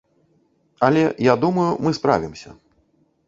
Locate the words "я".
1.31-1.35